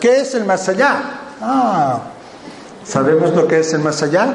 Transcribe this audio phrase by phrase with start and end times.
[0.00, 1.02] ¿Qué es el más allá?
[1.42, 2.00] Ah,
[2.84, 4.34] ¿sabemos lo que es el más allá?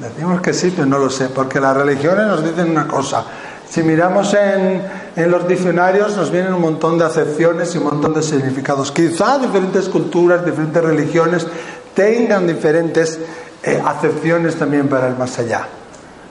[0.00, 3.24] Decimos que sí, pero no lo sé, porque las religiones nos dicen una cosa.
[3.68, 4.82] Si miramos en,
[5.16, 8.90] en, los diccionarios nos vienen un montón de acepciones y un montón de significados.
[8.90, 11.46] Quizá diferentes culturas, diferentes religiones
[11.94, 13.18] tengan diferentes
[13.62, 15.66] eh, acepciones también para el más allá.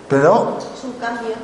[0.07, 0.57] Pero...
[0.59, 1.35] Es un cambio.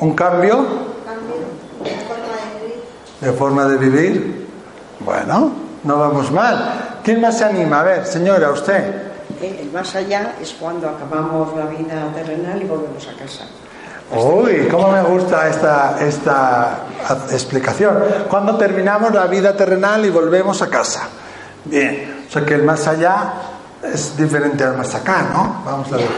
[0.00, 0.58] ¿Un cambio?
[0.58, 1.36] Un cambio
[1.82, 2.84] de forma de vivir.
[3.20, 4.48] ¿De forma de vivir?
[5.00, 5.52] Bueno,
[5.84, 6.98] no vamos mal.
[7.04, 7.80] ¿Quién más se anima?
[7.80, 9.12] A ver, señora, usted.
[9.40, 13.44] Eh, El más allá es cuando acabamos la vida terrenal y volvemos a casa.
[14.14, 16.80] Uy, cómo me gusta esta, esta
[17.30, 17.98] explicación.
[18.28, 21.08] Cuando terminamos la vida terrenal y volvemos a casa.
[21.64, 23.32] Bien, o sea que el más allá
[23.82, 25.62] es diferente al más acá, ¿no?
[25.64, 26.08] Vamos a ver.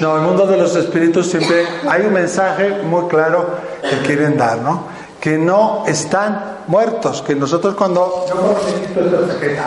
[0.00, 3.46] No, el mundo de los espíritus siempre hay un mensaje muy claro
[3.82, 4.84] que quieren dar, ¿no?
[5.20, 9.64] Que no están muertos, que nosotros cuando yo me quito esta chaqueta,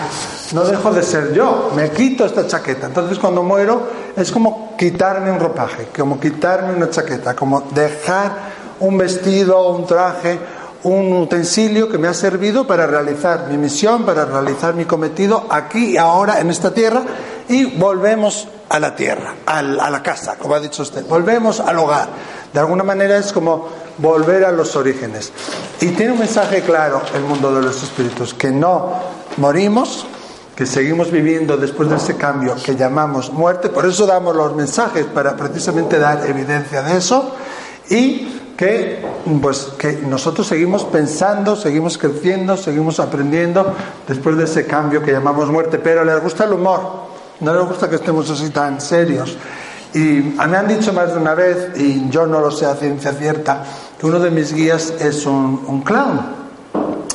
[0.54, 2.88] no dejo de ser yo, me quito esta chaqueta.
[2.88, 3.82] Entonces cuando muero
[4.16, 8.32] es como quitarme un ropaje, como quitarme una chaqueta, como dejar
[8.80, 10.40] un vestido, un traje,
[10.84, 15.98] un utensilio que me ha servido para realizar mi misión, para realizar mi cometido aquí
[15.98, 17.04] ahora en esta tierra
[17.48, 22.08] y volvemos a la tierra, a la casa, como ha dicho usted, volvemos al hogar.
[22.54, 25.32] De alguna manera es como volver a los orígenes.
[25.82, 28.94] Y tiene un mensaje claro el mundo de los espíritus, que no
[29.38, 30.06] morimos,
[30.56, 35.06] que seguimos viviendo después de ese cambio que llamamos muerte, por eso damos los mensajes,
[35.06, 37.36] para precisamente dar evidencia de eso,
[37.90, 39.00] y que,
[39.42, 43.74] pues, que nosotros seguimos pensando, seguimos creciendo, seguimos aprendiendo
[44.08, 46.80] después de ese cambio que llamamos muerte, pero les gusta el humor,
[47.40, 49.36] no les gusta que estemos así tan serios.
[49.96, 53.14] Y me han dicho más de una vez, y yo no lo sé a ciencia
[53.14, 53.64] cierta,
[54.00, 56.22] que uno de mis guías es un, un clown.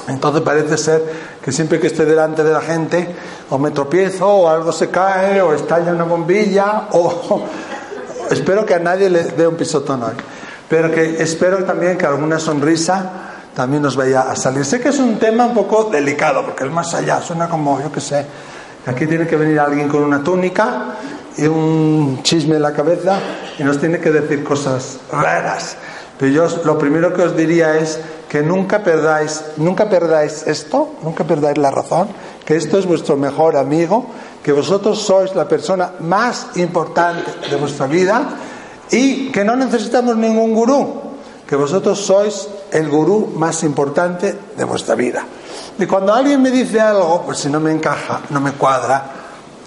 [0.09, 1.05] Entonces parece ser
[1.41, 3.15] que siempre que esté delante de la gente,
[3.51, 7.45] o me tropiezo, o algo se cae, o estalla una bombilla, o
[8.33, 10.15] espero que a nadie le dé un pisotón hoy.
[10.69, 14.65] Pero que espero también que alguna sonrisa también nos vaya a salir.
[14.65, 17.91] Sé que es un tema un poco delicado, porque el más allá suena como, yo
[17.91, 18.27] qué sé,
[18.87, 20.97] aquí tiene que venir alguien con una túnica
[21.39, 23.19] y un chisme en la cabeza
[23.59, 25.77] y nos tiene que decir cosas raras.
[26.19, 27.99] Pero yo lo primero que os diría es
[28.29, 32.09] que nunca perdáis, nunca perdáis esto, nunca perdáis la razón,
[32.45, 34.07] que esto es vuestro mejor amigo,
[34.43, 38.23] que vosotros sois la persona más importante de vuestra vida
[38.91, 41.03] y que no necesitamos ningún gurú,
[41.47, 45.25] que vosotros sois el gurú más importante de vuestra vida.
[45.79, 49.05] Y cuando alguien me dice algo, pues si no me encaja, no me cuadra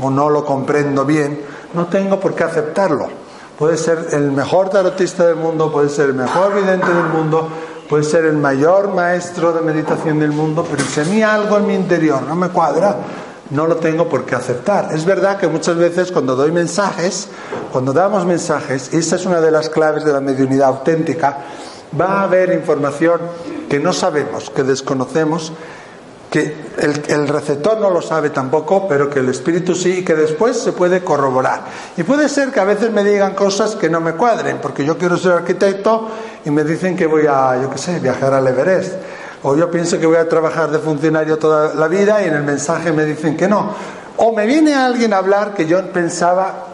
[0.01, 1.41] o no lo comprendo bien,
[1.73, 3.07] no tengo por qué aceptarlo.
[3.57, 7.49] Puede ser el mejor tarotista del mundo, puede ser el mejor vidente del mundo,
[7.89, 11.67] puede ser el mayor maestro de meditación del mundo, pero si a mí algo en
[11.67, 12.95] mi interior no me cuadra,
[13.51, 14.89] no lo tengo por qué aceptar.
[14.93, 17.29] Es verdad que muchas veces cuando doy mensajes,
[17.71, 21.37] cuando damos mensajes, y esta es una de las claves de la mediunidad auténtica,
[21.99, 23.19] va a haber información
[23.67, 25.51] que no sabemos, que desconocemos,
[26.29, 30.59] que el, receptor no lo sabe tampoco, pero que el espíritu sí, y que después
[30.59, 31.61] se puede corroborar.
[31.97, 34.97] Y puede ser que a veces me digan cosas que no me cuadren, porque yo
[34.97, 36.07] quiero ser arquitecto
[36.45, 38.93] y me dicen que voy a, yo qué sé, viajar al Everest.
[39.43, 42.43] O yo pienso que voy a trabajar de funcionario toda la vida y en el
[42.43, 43.73] mensaje me dicen que no.
[44.17, 46.65] O me viene alguien a hablar que yo pensaba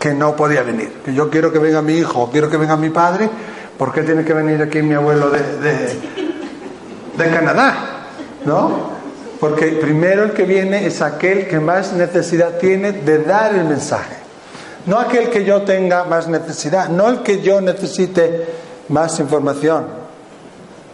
[0.00, 1.00] que no podía venir.
[1.04, 3.30] Que yo quiero que venga mi hijo, quiero que venga mi padre,
[3.78, 5.40] ¿por qué tiene que venir aquí mi abuelo de,
[7.16, 8.08] de Canadá?
[8.44, 8.90] ¿No?
[9.38, 14.16] Porque primero el que viene es aquel que más necesidad tiene de dar el mensaje.
[14.86, 18.46] No aquel que yo tenga más necesidad, no el que yo necesite
[18.88, 20.01] más información.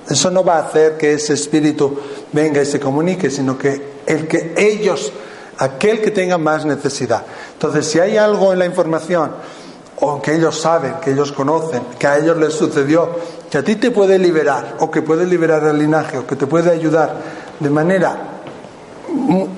[0.08, 1.98] Eso no va a hacer que ese espíritu
[2.32, 5.12] venga y se comunique, sino que el que ellos,
[5.58, 7.22] aquel que tenga más necesidad.
[7.52, 9.32] Entonces, si hay algo en la información,
[10.00, 13.10] o que ellos saben, que ellos conocen, que a ellos les sucedió,
[13.50, 16.46] que a ti te puede liberar, o que puede liberar el linaje, o que te
[16.46, 17.16] puede ayudar
[17.58, 18.16] de manera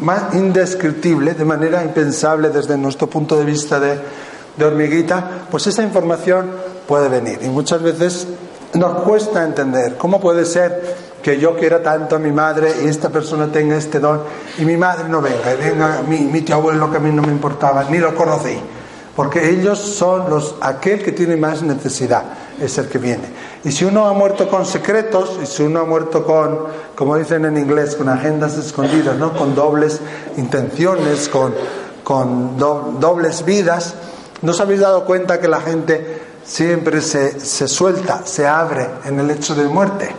[0.00, 6.50] más indescriptible, de manera impensable desde nuestro punto de vista de hormiguita, pues esa información
[6.88, 7.38] puede venir.
[7.42, 8.26] Y muchas veces
[8.74, 13.10] nos cuesta entender cómo puede ser que yo quiera tanto a mi madre y esta
[13.10, 14.22] persona tenga este don
[14.58, 17.22] y mi madre no venga, y venga mi, mi tío abuelo que a mí no
[17.22, 18.58] me importaba, ni lo conocí.
[19.14, 22.22] Porque ellos son los, aquel que tiene más necesidad,
[22.58, 23.24] es el que viene.
[23.64, 26.60] Y si uno ha muerto con secretos, y si uno ha muerto con,
[26.94, 29.36] como dicen en inglés, con agendas escondidas, ¿no?
[29.36, 30.00] con dobles
[30.38, 31.52] intenciones, con,
[32.02, 33.94] con do, dobles vidas,
[34.42, 39.20] ¿No os habéis dado cuenta que la gente siempre se, se suelta, se abre en
[39.20, 40.14] el hecho de muerte?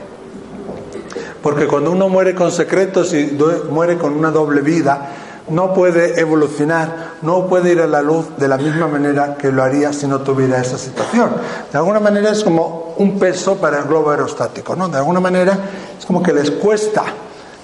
[1.41, 3.38] Porque cuando uno muere con secretos y
[3.69, 5.09] muere con una doble vida,
[5.50, 9.63] no puede evolucionar, no puede ir a la luz de la misma manera que lo
[9.63, 11.31] haría si no tuviera esa situación.
[11.71, 14.88] De alguna manera es como un peso para el globo aerostático, ¿no?
[14.88, 15.57] De alguna manera
[15.97, 17.03] es como que les cuesta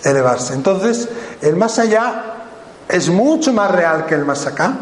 [0.03, 0.53] elevarse.
[0.53, 1.07] Entonces,
[1.41, 2.23] el más allá
[2.89, 4.73] es mucho más real que el más acá.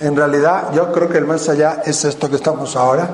[0.00, 3.08] En realidad, yo creo que el más allá es esto que estamos ahora.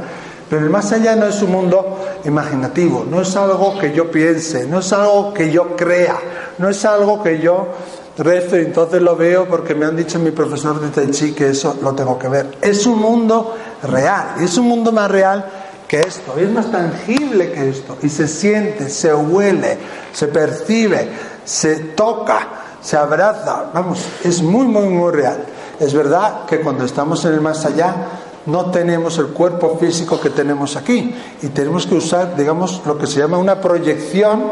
[0.53, 4.67] Pero el más allá no es un mundo imaginativo, no es algo que yo piense,
[4.67, 6.19] no es algo que yo crea,
[6.59, 7.69] no es algo que yo
[8.19, 11.49] rezo y entonces lo veo porque me han dicho mi profesor de Tai Chi que
[11.49, 12.59] eso lo tengo que ver.
[12.61, 15.43] Es un mundo real, y es un mundo más real
[15.89, 19.79] que esto, y es más tangible que esto, y se siente, se huele,
[20.13, 21.09] se percibe,
[21.47, 22.49] se toca,
[22.83, 25.47] se abraza, vamos, es muy, muy, muy real.
[25.83, 27.93] Es verdad que cuando estamos en el más allá
[28.47, 31.13] no tenemos el cuerpo físico que tenemos aquí
[31.43, 34.45] y tenemos que usar, digamos, lo que se llama una proyección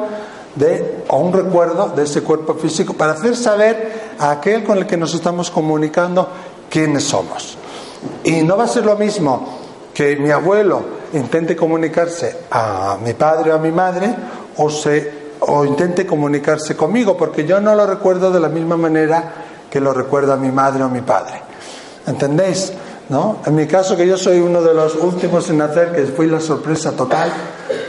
[0.57, 4.89] de, o un recuerdo de ese cuerpo físico para hacer saber a aquel con el
[4.89, 6.27] que nos estamos comunicando
[6.69, 7.57] quiénes somos.
[8.25, 9.61] Y no va a ser lo mismo
[9.95, 10.83] que mi abuelo
[11.13, 14.13] intente comunicarse a mi padre o a mi madre
[14.57, 19.47] o, se, o intente comunicarse conmigo, porque yo no lo recuerdo de la misma manera
[19.71, 21.43] que lo recuerda mi madre o mi padre.
[22.07, 22.73] ¿Entendéis?
[23.09, 23.39] ¿No?
[23.45, 26.41] En mi caso, que yo soy uno de los últimos en nacer, que fui la
[26.41, 27.33] sorpresa total,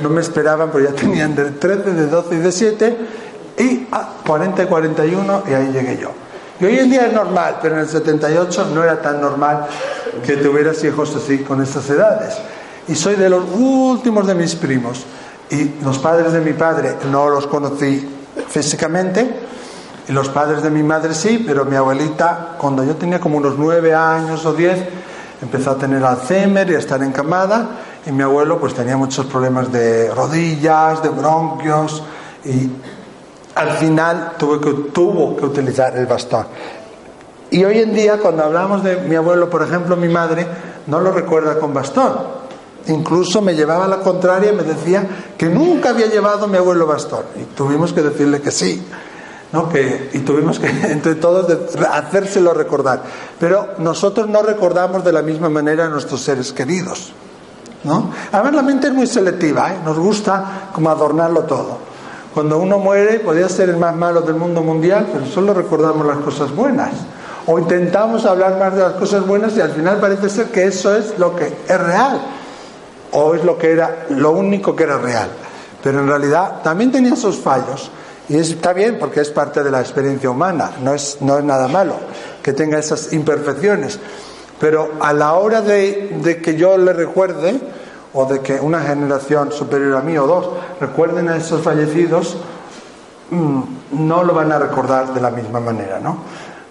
[0.02, 2.98] no me esperaban, pero ya tenían de 13, de 12 y de 7,
[3.60, 6.12] y ah, 40 y 41, y ahí llegué yo.
[6.60, 9.66] Y hoy en día es normal, pero en el 78 no era tan normal
[10.26, 12.36] que tuvieras hijos así con estas edades.
[12.88, 15.06] Y soy de los últimos de mis primos.
[15.50, 18.08] Y los padres de mi padre no los conocí
[18.48, 19.28] físicamente,
[20.12, 23.94] los padres de mi madre sí, pero mi abuelita, cuando yo tenía como unos nueve
[23.94, 24.78] años o diez,
[25.42, 27.70] empezó a tener Alzheimer y a estar encamada,
[28.06, 32.04] y mi abuelo pues tenía muchos problemas de rodillas, de bronquios,
[32.44, 32.70] y
[33.56, 36.46] al final tuvo que, utilizar el bastón.
[37.50, 40.46] Y hoy en día, cuando hablamos de mi abuelo, por ejemplo, mi madre,
[40.88, 42.14] no lo recuerda con bastón.
[42.88, 45.06] Incluso me llevaba a la contraria y me decía
[45.38, 47.24] que nunca había llevado mi abuelo bastón.
[47.40, 48.86] Y tuvimos que decirle que sí.
[49.52, 49.70] ¿No?
[49.70, 53.04] Que, y tuvimos que, entre todos, de- hacérselo recordar.
[53.40, 57.12] Pero nosotros no recordamos de la misma manera a nuestros seres queridos.
[57.84, 58.12] ¿no?
[58.32, 59.78] Además, la mente es muy selectiva, ¿eh?
[59.84, 61.78] nos gusta como adornarlo todo.
[62.34, 66.18] Cuando uno muere, podría ser el más malo del mundo mundial, pero solo recordamos las
[66.18, 66.92] cosas buenas.
[67.48, 70.96] O intentamos hablar más de las cosas buenas y al final parece ser que eso
[70.96, 72.22] es lo que es real.
[73.14, 75.28] O es lo que era, lo único que era real.
[75.84, 77.90] Pero en realidad también tenía sus fallos.
[78.32, 81.68] Y está bien porque es parte de la experiencia humana, no es, no es nada
[81.68, 81.96] malo
[82.42, 84.00] que tenga esas imperfecciones.
[84.58, 87.60] Pero a la hora de, que yo le recuerde,
[88.14, 90.50] o de que una generación superior a mí o dos
[90.80, 92.38] recuerden a esos fallecidos,
[93.32, 93.62] mm,
[94.08, 96.20] no lo van a recordar de la misma manera, ¿no?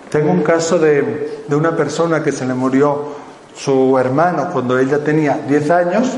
[0.09, 3.17] Tengo un caso de, de una persona que se le murió
[3.55, 6.09] su hermano cuando ella tenía 10 años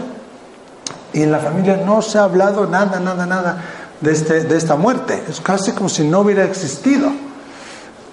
[1.12, 4.76] y en la familia no se ha hablado nada, nada, nada de, este, de esta
[4.76, 5.22] muerte.
[5.28, 7.10] Es casi como si no hubiera existido.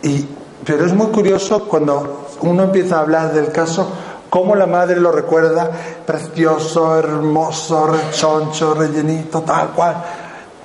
[0.02, 0.26] Y,
[0.64, 3.92] pero es muy curioso cuando uno empieza a hablar del caso,
[4.30, 5.70] cómo la madre lo recuerda,
[6.06, 10.04] precioso, hermoso, rechoncho, rellenito, tal cual.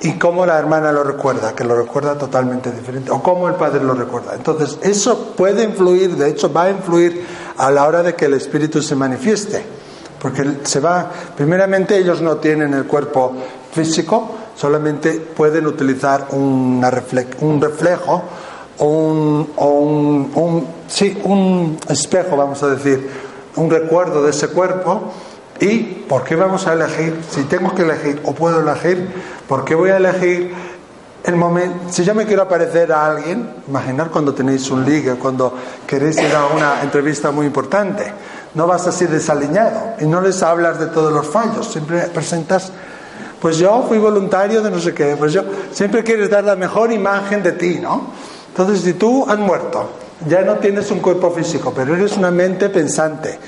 [0.01, 3.11] Y cómo la hermana lo recuerda, que lo recuerda totalmente diferente.
[3.11, 4.35] O cómo el padre lo recuerda.
[4.35, 7.25] Entonces, eso puede influir, de hecho va a influir
[7.57, 9.65] a la hora de que el espíritu se manifieste.
[10.21, 13.33] Porque se va, primeramente ellos no tienen el cuerpo
[13.73, 16.91] físico, solamente pueden utilizar una
[17.41, 18.23] un reflejo
[18.79, 23.09] o un, o un, un- sí, un espejo, vamos a decir,
[23.57, 25.13] un recuerdo de ese cuerpo.
[25.61, 27.21] ¿Y por qué vamos a elegir?
[27.31, 29.09] Si tengo que elegir o puedo elegir,
[29.49, 30.53] ¿por qué voy a elegir
[31.23, 31.77] el momento?
[31.91, 35.55] Si yo me quiero parecer a alguien, imaginar cuando tenéis un ligue, cuando
[35.87, 38.05] queréis ir a una entrevista muy importante,
[38.55, 42.73] no vas así desaliñado y no les hablas de todos los fallos, siempre presentas
[43.45, 46.91] pues yo fui voluntario de no sé qué, pues yo siempre quieres dar la mejor
[46.91, 48.07] imagen de ti, ¿no?
[48.49, 49.91] Entonces, si tú has muerto,
[50.27, 53.39] ya no tienes un cuerpo físico, pero eres una mente pensante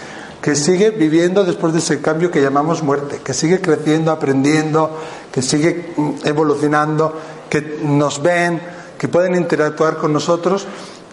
[0.43, 4.99] que sigue viviendo después de ese cambio que llamamos muerte, que sigue creciendo, aprendiendo,
[5.33, 7.15] que sigue mm, evolucionando,
[7.49, 8.61] que nos ven,
[8.99, 10.67] que pueden interactuar con nosotros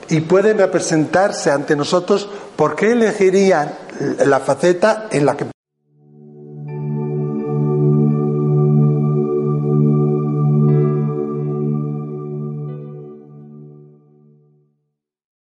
[0.09, 3.75] y pueden representarse ante nosotros, ¿por qué elegirían
[4.25, 5.52] la faceta en la que